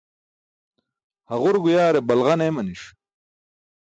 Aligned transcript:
Haġur 1.29 1.57
guyaare 1.63 2.01
balġan 2.07 2.41
eemani̇ṣ. 2.47 2.83